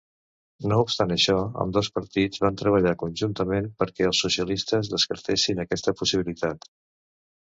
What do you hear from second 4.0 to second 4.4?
els